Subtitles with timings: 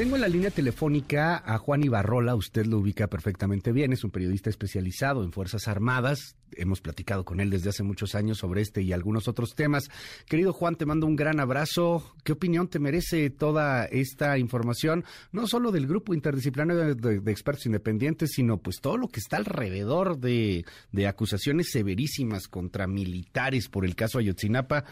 [0.00, 4.10] Tengo en la línea telefónica a Juan Ibarrola, usted lo ubica perfectamente bien, es un
[4.10, 6.36] periodista especializado en Fuerzas Armadas.
[6.52, 9.90] Hemos platicado con él desde hace muchos años sobre este y algunos otros temas.
[10.26, 12.14] Querido Juan, te mando un gran abrazo.
[12.24, 15.04] ¿Qué opinión te merece toda esta información?
[15.32, 20.18] No solo del grupo interdisciplinario de, expertos independientes, sino pues todo lo que está alrededor
[20.18, 24.86] de, de acusaciones severísimas contra militares por el caso Ayotzinapa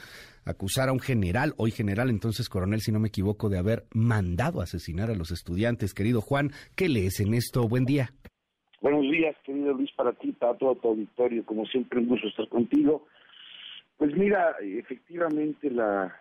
[0.48, 4.60] acusar a un general, hoy general, entonces coronel, si no me equivoco, de haber mandado
[4.60, 5.94] asesinar a los estudiantes.
[5.94, 7.68] Querido Juan, ¿qué lees en esto?
[7.68, 8.10] Buen día.
[8.80, 11.44] Buenos días, querido Luis, para ti, para todo tu auditorio.
[11.44, 13.06] Como siempre, un gusto estar contigo.
[13.98, 16.16] Pues mira, efectivamente la,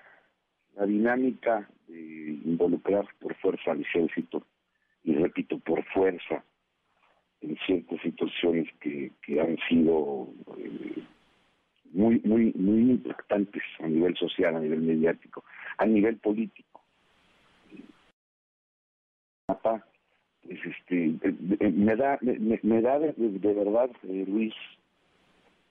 [0.86, 4.44] dinámica de involucrar por fuerza al ejército,
[5.04, 6.44] y repito, por fuerza,
[7.42, 11.04] en ciertas situaciones que, que han sido eh,
[11.98, 15.44] muy, muy, muy impactantes a nivel social, a nivel mediático,
[15.78, 16.82] a nivel político.
[19.48, 21.18] Pues este,
[21.72, 23.14] me da, me, da de,
[23.54, 24.54] verdad, eh, Luis,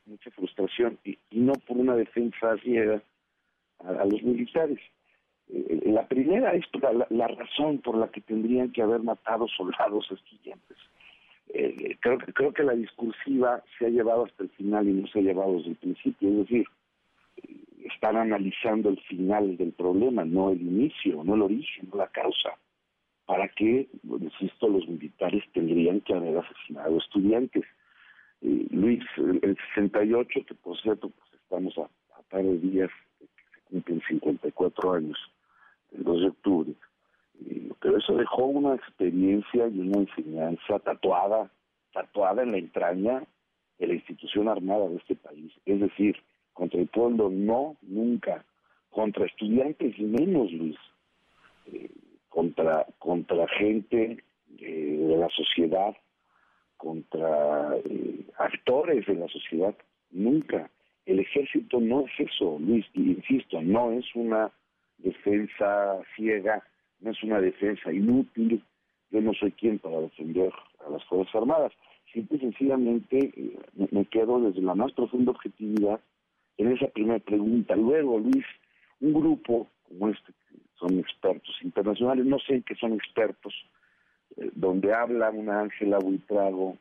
[0.04, 3.00] mucha frustración, y, no por una defensa ciega
[3.78, 4.80] a, los militares.
[5.48, 10.10] Eh, la primera es la, la, razón por la que tendrían que haber matado soldados
[10.10, 10.76] estudiantes
[11.48, 15.20] eh, creo, creo que la discursiva se ha llevado hasta el final y no se
[15.20, 16.66] ha llevado desde el principio, es decir,
[17.84, 22.50] están analizando el final del problema, no el inicio, no el origen, no la causa.
[23.26, 27.64] ¿Para qué, insisto, los militares tendrían que haber asesinado estudiantes?
[28.42, 31.82] Eh, Luis, el, 68, que por cierto, pues estamos a,
[32.18, 35.18] a par de días que se cumplen 54 años,
[35.92, 36.72] el 2 de octubre,
[37.80, 41.50] pero eso dejó una experiencia y una enseñanza tatuada,
[41.92, 43.22] tatuada en la entraña
[43.78, 45.52] de la institución armada de este país.
[45.64, 46.16] Es decir,
[46.52, 48.44] contra el pueblo no, nunca.
[48.90, 50.76] Contra estudiantes menos, Luis.
[51.66, 51.90] Eh,
[52.28, 54.22] contra, contra gente
[54.58, 55.94] eh, de la sociedad,
[56.76, 59.74] contra eh, actores de la sociedad,
[60.10, 60.70] nunca.
[61.04, 64.50] El ejército no es eso, Luis, y insisto, no es una
[64.98, 66.62] defensa ciega
[67.06, 68.62] no es una defensa inútil,
[69.10, 70.52] yo no soy quien para defender
[70.84, 71.72] a las Fuerzas Armadas,
[72.12, 73.58] simple y sencillamente eh,
[73.92, 76.00] me quedo desde la más profunda objetividad
[76.56, 77.76] en esa primera pregunta.
[77.76, 78.44] Luego, Luis,
[79.00, 83.54] un grupo como este, que son expertos internacionales, no sé en qué son expertos,
[84.36, 86.76] eh, donde habla una Ángela Buitrago,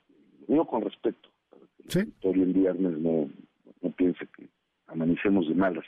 [0.48, 1.30] digo con respeto,
[1.88, 3.30] para que el en viernes no,
[3.82, 4.48] no piense que
[4.88, 5.86] amanecemos de malas.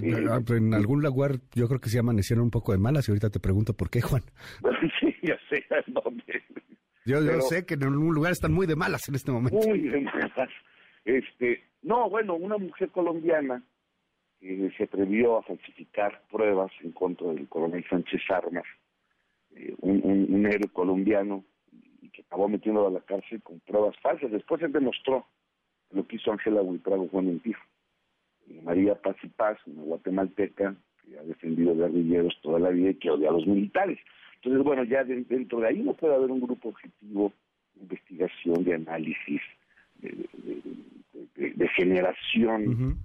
[0.00, 3.30] Ah, en algún lugar yo creo que se amanecieron un poco de malas y ahorita
[3.30, 4.22] te pregunto por qué, Juan.
[5.00, 6.42] sí, ya sé dónde.
[7.04, 9.58] Yo, sé que en algún lugar están muy de malas en este momento.
[9.66, 10.50] Muy de malas.
[11.04, 13.62] Este, no, bueno, una mujer colombiana
[14.40, 18.64] que se atrevió a falsificar pruebas en contra del coronel Sánchez Armas,
[19.54, 21.44] eh, un, héroe colombiano,
[22.00, 24.30] y que acabó metiendo a la cárcel con pruebas falsas.
[24.30, 25.26] Después se demostró
[25.90, 27.56] lo que hizo Ángela Huitrago Juan Mentir.
[28.62, 30.74] María Paz y Paz, una guatemalteca
[31.04, 33.98] que ha defendido guerrilleros toda la vida y que odia a los militares.
[34.36, 37.32] Entonces, bueno, ya dentro de ahí no puede haber un grupo objetivo
[37.74, 39.40] de investigación, de análisis,
[40.00, 42.98] de, generación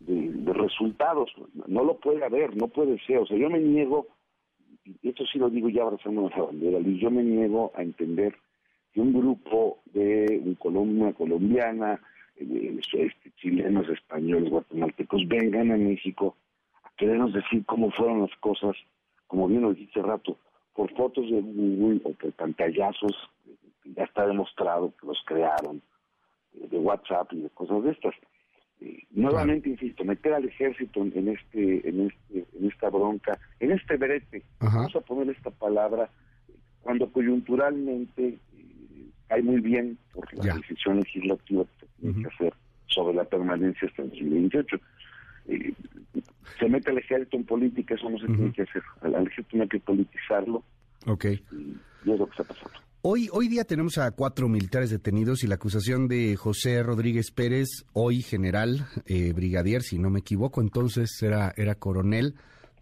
[0.00, 1.32] de, resultados.
[1.66, 3.18] No lo puede haber, no puede ser.
[3.18, 4.06] O sea, yo me niego,
[4.84, 8.36] y esto sí lo digo ya abrazando la bandera, yo me niego a entender
[8.92, 12.00] que un grupo de una colombiana,
[12.40, 16.36] este, chilenos, españoles, guatemaltecos vengan a México
[16.84, 18.76] a querernos decir cómo fueron las cosas,
[19.26, 20.38] como bien lo dije rato,
[20.74, 23.16] por fotos de Google o por pantallazos,
[23.84, 25.82] ya está demostrado que los crearon,
[26.54, 28.14] eh, de WhatsApp y de cosas de estas.
[28.80, 33.96] Eh, nuevamente insisto, meter al ejército en este, en este, en esta bronca, en este
[33.96, 36.10] brete, vamos a poner esta palabra,
[36.80, 38.38] cuando coyunturalmente
[39.28, 42.54] hay muy bien por la decisión legislativa que se tiene que hacer
[42.86, 44.76] sobre la permanencia hasta el 2028.
[45.48, 45.74] Eh,
[46.58, 48.82] se mete el ejército en política, eso no se tiene que hacer.
[49.02, 50.64] Al, ejército tiene que politizarlo.
[51.06, 51.24] Ok.
[51.24, 52.78] Y, es lo que está pasando.
[53.02, 57.68] Hoy, hoy día tenemos a cuatro militares detenidos y la acusación de José Rodríguez Pérez,
[57.92, 62.34] hoy general, eh, brigadier, si no me equivoco, entonces era, era coronel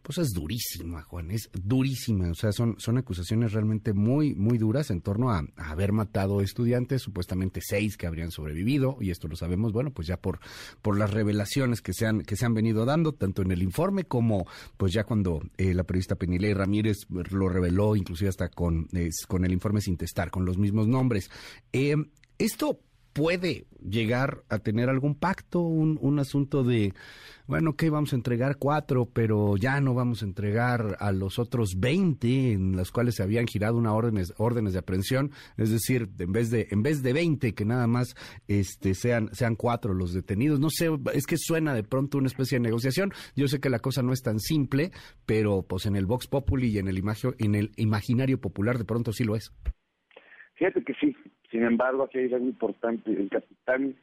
[0.06, 2.30] pues es durísima, Juan, es durísima.
[2.30, 7.02] O sea, son, son acusaciones realmente muy, muy duras en torno a, haber matado estudiantes,
[7.02, 10.38] supuestamente seis que habrían sobrevivido, y esto lo sabemos, bueno, pues ya por,
[10.80, 14.04] por las revelaciones que se han, que se han venido dando, tanto en el informe
[14.04, 18.88] como pues ya cuando eh, la periodista Penilei Ramírez lo reveló, inclusive hasta con,
[19.26, 21.32] con el informe sin testar, con los mismos nombres.
[21.72, 21.96] Eh,
[22.38, 22.78] esto
[23.16, 26.92] puede llegar a tener algún pacto, un, un asunto de,
[27.46, 31.80] bueno, que vamos a entregar cuatro, pero ya no vamos a entregar a los otros
[31.80, 36.32] 20 en los cuales se habían girado una órdenes, órdenes de aprehensión, es decir, en
[36.32, 38.14] vez de, en vez de 20, que nada más
[38.48, 40.60] este, sean, sean cuatro los detenidos.
[40.60, 43.12] No sé, es que suena de pronto una especie de negociación.
[43.34, 44.90] Yo sé que la cosa no es tan simple,
[45.24, 48.84] pero pues en el Vox Populi y en el, imagio, en el imaginario popular de
[48.84, 49.54] pronto sí lo es.
[50.56, 51.14] Fíjate que sí,
[51.56, 53.10] sin embargo, aquí hay algo importante.
[53.10, 53.96] El capitán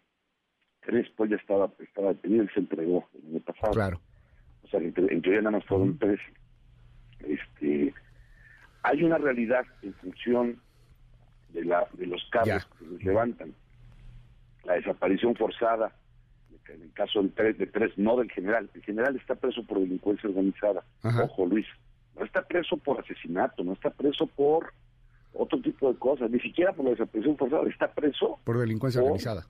[0.79, 3.73] Crespo ya estaba, estaba detenido y se entregó el año pasado.
[3.73, 4.01] Claro.
[4.63, 6.19] O sea, en teoría nada más fueron tres.
[7.19, 7.94] Este,
[8.81, 10.59] hay una realidad en función
[11.50, 13.53] de, la, de los cargos que se levantan.
[14.63, 15.94] La desaparición forzada,
[16.69, 18.67] en el caso de tres, de tres, no del general.
[18.73, 20.83] El general está preso por delincuencia organizada.
[21.03, 21.67] Ojo, Luis.
[22.15, 24.73] No está preso por asesinato, no está preso por
[25.33, 29.47] otro tipo de cosas, ni siquiera por la desaparición forzada, está preso por delincuencia organizada.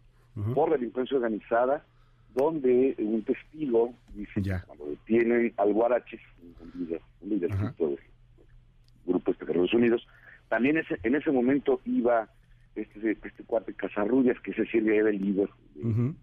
[0.56, 1.86] Por delincuencia organizada,
[2.34, 7.98] donde un testigo dice cuando detienen al Guaraches, un líder, un líder de
[9.06, 10.08] grupo este de Estados Unidos,
[10.50, 12.30] también ese, en ese momento iba
[12.76, 16.14] este, este cuate Casarrubias, que ese sí era el líder de,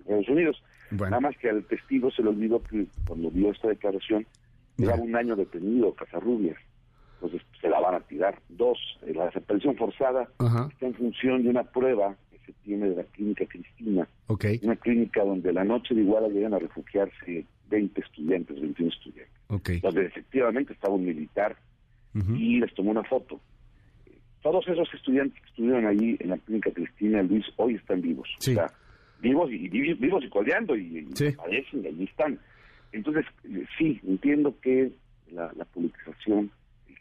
[0.00, 0.62] Estados Unidos.
[0.90, 4.26] Nada más que al testigo se le olvidó que cuando dio esta declaración,
[4.76, 6.56] llevaba un año detenido Casarrubias
[7.20, 8.38] pues se la van a tirar.
[8.48, 10.28] Dos, eh, la desaparición forzada
[10.70, 14.08] está en función de una prueba que se tiene de la clínica Cristina.
[14.62, 19.82] Una clínica donde la noche de Iguala llegan a refugiarse 20 estudiantes, 21 estudiantes.
[19.82, 21.56] Donde efectivamente estaba un militar
[22.36, 23.40] y les tomó una foto.
[24.42, 28.28] Todos esos estudiantes que estuvieron allí en la clínica Cristina Luis hoy están vivos.
[28.38, 28.70] O sea,
[29.20, 32.38] vivos y, vivos y coleando y, y allí están.
[32.92, 34.92] Entonces, eh, sí, entiendo que
[35.32, 36.50] la, la politización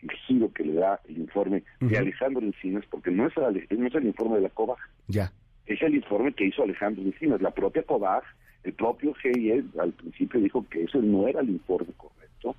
[0.09, 3.95] giro que le da el informe de Alejandro Encinas, porque no es, el, no es
[3.95, 4.77] el informe de la COBAG,
[5.07, 5.31] ya.
[5.65, 7.41] es el informe que hizo Alejandro Encinas.
[7.41, 8.23] La propia COBAG,
[8.63, 12.55] el propio GIE al principio dijo que ese no era el informe correcto.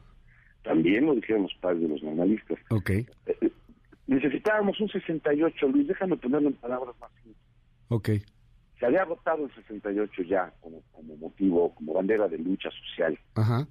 [0.63, 2.59] También lo dijeron los padres de los normalistas.
[2.71, 3.07] Okay.
[3.27, 3.51] Eh, eh,
[4.07, 7.37] necesitábamos un 68, Luis, déjame ponerlo en palabras más simples.
[7.89, 8.09] Ok.
[8.81, 13.19] Se había agotado el 68 ya como, como motivo, como bandera de lucha social,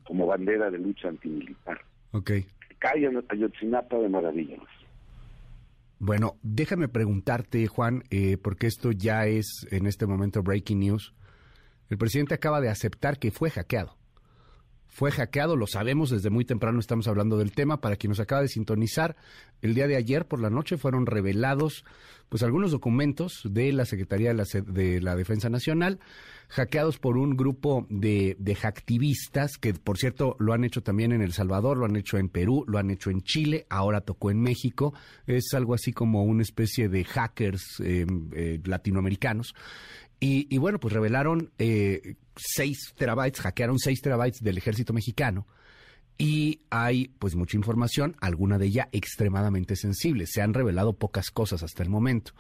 [0.06, 1.80] como bandera de lucha antimilitar.
[2.12, 2.46] Okay
[2.84, 4.60] cae en Ayotzinapa de maravillas.
[6.00, 11.14] Bueno, déjame preguntarte, Juan, eh, porque esto ya es en este momento breaking news.
[11.90, 13.96] El presidente acaba de aceptar que fue hackeado
[14.94, 17.82] fue hackeado, lo sabemos, desde muy temprano estamos hablando del tema.
[17.82, 19.16] Para quien nos acaba de sintonizar,
[19.64, 21.84] el día de ayer por la noche fueron revelados
[22.30, 26.00] pues algunos documentos de la Secretaría de la, de la Defensa Nacional,
[26.50, 31.22] hackeados por un grupo de, de hacktivistas, que por cierto lo han hecho también en
[31.22, 34.42] El Salvador, lo han hecho en Perú, lo han hecho en Chile, ahora tocó en
[34.42, 34.94] México.
[35.26, 39.56] Es algo así como una especie de hackers eh, eh, latinoamericanos.
[40.26, 45.46] Y, bueno, pues revelaron eh, 6 terabytes, hackearon 6 terabytes del ejército mexicano.
[46.18, 50.26] Y hay pues mucha información, alguna de ella extremadamente sensible.
[50.26, 52.32] Se han revelado pocas cosas hasta el momento.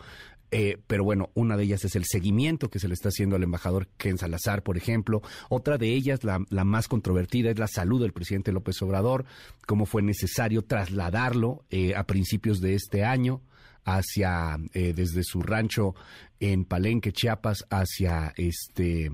[0.51, 3.43] Eh, pero bueno, una de ellas es el seguimiento que se le está haciendo al
[3.43, 5.21] embajador Ken Salazar, por ejemplo.
[5.49, 9.25] Otra de ellas, la, más controvertida, es la salud del presidente López Obrador,
[9.65, 13.41] cómo fue necesario trasladarlo eh, a principios de este año
[13.85, 15.95] hacia eh, desde su rancho
[16.39, 19.11] en Palenque, Chiapas, hacia este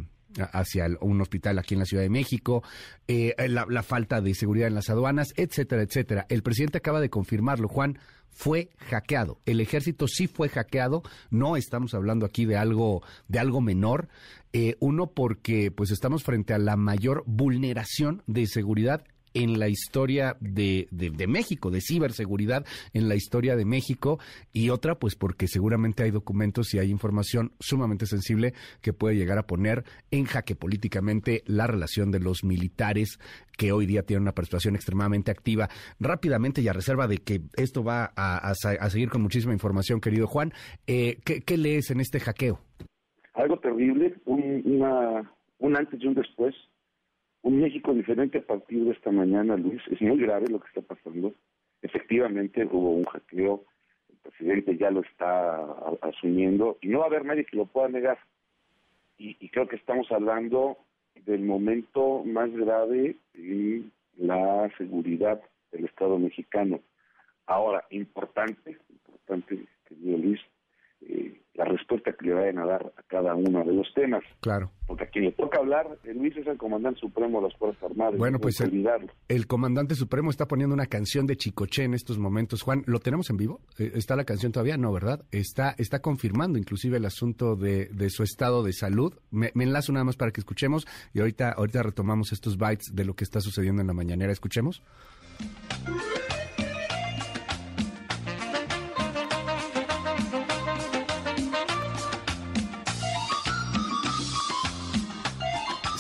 [0.54, 2.64] hacia un hospital aquí en la Ciudad de México,
[3.08, 6.26] eh, la, falta de seguridad en las aduanas, etcétera, etcétera.
[6.30, 7.98] El presidente acaba de confirmarlo, Juan,
[8.30, 9.40] fue hackeado.
[9.46, 11.02] El ejército sí fue hackeado.
[11.30, 14.08] No estamos hablando aquí de algo de algo menor.
[14.54, 20.38] Eh, uno porque pues estamos frente a la mayor vulneración de seguridad en la historia
[20.40, 24.20] de, de, México, de ciberseguridad en la historia de México,
[24.54, 29.38] y otra, pues porque seguramente hay documentos y hay información sumamente sensible que puede llegar
[29.38, 33.20] a poner en jaque políticamente la relación de los militares
[33.58, 35.70] que hoy día tienen una participación extremadamente activa.
[36.00, 40.54] Rápidamente y a reserva de que esto va a, seguir con muchísima información, querido Juan,
[40.88, 42.60] eh, ¿qué, lees en este hackeo?
[43.34, 46.56] Algo terrible, un, una, un antes y un después
[47.42, 49.82] un México diferente a partir de esta mañana, Luis.
[49.90, 51.34] Es muy grave lo que está pasando.
[51.82, 53.64] Efectivamente hubo un hackeo,
[54.10, 55.62] el presidente ya lo está
[56.02, 58.20] asumiendo y no va a haber nadie que lo pueda negar.
[59.18, 60.78] Y, creo que estamos hablando
[61.26, 65.42] del momento más grave en la seguridad
[65.72, 66.80] del Estado mexicano.
[67.46, 70.40] Ahora, importante, importante, querido Luis,
[71.02, 74.24] eh, la respuesta que le vayan a dar a cada uno de los temas.
[74.40, 74.72] Claro.
[74.88, 77.84] Porque a quien le toca hablar, eh, Luis es el comandante supremo de las Fuerzas
[77.84, 78.18] Armadas.
[78.18, 82.62] Bueno, no pues el comandante supremo está poniendo una canción de Chicoche en estos momentos.
[82.62, 83.60] Juan, ¿lo tenemos en vivo?
[83.78, 84.78] Eh, ¿Está la canción todavía?
[84.78, 85.26] No, ¿verdad?
[85.32, 89.14] Está, está confirmando inclusive el asunto de, de su estado de salud.
[89.30, 93.04] Me, me enlazo nada más para que escuchemos y ahorita, ahorita retomamos estos bytes de
[93.04, 94.32] lo que está sucediendo en la mañanera.
[94.32, 94.82] Escuchemos.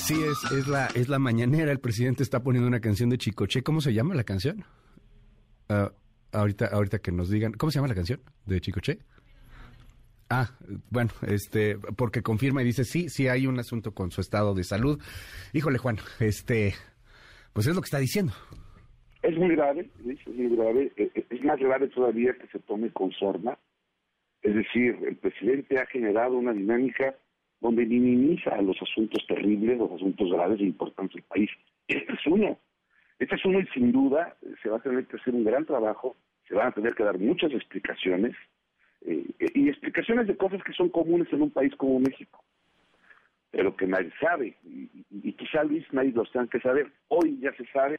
[0.09, 1.71] Sí, es, es, la, es la mañanera.
[1.71, 3.61] El presidente está poniendo una canción de Chicoche.
[3.61, 4.63] ¿Cómo se llama la canción?
[5.69, 5.91] Ah,
[6.31, 7.53] ahorita, ahorita que nos digan.
[7.53, 8.97] ¿Cómo se llama la canción de Chicoche?
[10.31, 10.49] Ah,
[10.89, 14.63] bueno, este, porque confirma y dice sí, sí hay un asunto con su estado de
[14.63, 14.99] salud.
[15.53, 16.73] Híjole, Juan, este,
[17.53, 18.33] pues es lo que está diciendo.
[19.21, 20.91] Es muy grave, es muy grave.
[20.97, 23.59] Eh, eh, Es más grave todavía que se tome con sorna.
[24.41, 27.13] Es decir, el presidente ha generado una dinámica
[27.61, 31.49] donde minimiza los asuntos terribles, los asuntos graves e importantes del país.
[31.87, 32.57] Este es uno.
[33.19, 35.65] Este es uno y sin duda eh, se va a tener que hacer un gran
[35.65, 36.15] trabajo,
[36.47, 38.33] se van a tener que dar muchas explicaciones
[39.01, 42.41] eh, y explicaciones de cosas que son comunes en un país como México,
[43.51, 46.91] pero que nadie sabe y, y- quizá Luis nadie los tenga que saber.
[47.09, 47.97] Hoy ya se sabe,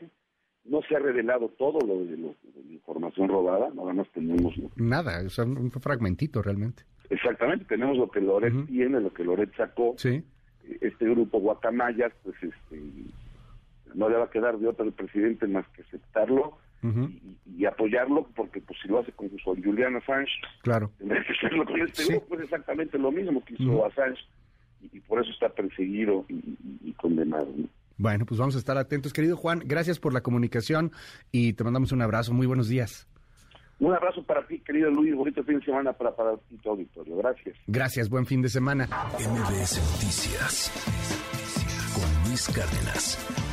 [0.64, 4.54] no se ha revelado todo lo de, lo- de la información robada, nada más tenemos
[4.76, 6.84] Nada, o sea, un fragmentito realmente.
[7.10, 9.94] Exactamente, tenemos lo que Loret tiene, lo que Loret sacó.
[9.98, 10.22] Sí,
[10.80, 12.80] Este grupo Guacamayas, pues este
[13.94, 18.26] no le va a quedar de otra al presidente más que aceptarlo y, y apoyarlo,
[18.36, 20.30] porque pues si lo hace con su Julian Assange,
[20.62, 20.90] claro.
[20.98, 22.12] tendría que hacerlo con este Sí.
[22.12, 23.84] grupo, pues exactamente lo mismo que hizo.
[23.84, 24.20] Assange,
[24.80, 27.48] y, y por eso está perseguido y, y- y condenado.
[27.56, 27.66] ¿no?
[27.98, 29.12] Bueno, pues vamos a estar atentos.
[29.12, 30.90] Querido Juan, gracias por la comunicación
[31.32, 32.32] y te mandamos un abrazo.
[32.32, 33.06] Muy buenos días.
[33.80, 37.16] Un abrazo para ti, querido Luis, bonito fin de semana para, para ti, tu auditorio.
[37.16, 37.56] Gracias.
[37.66, 38.86] Gracias, buen fin de semana.
[39.14, 40.70] MBS Noticias
[41.94, 43.49] con Luis Cárdenas.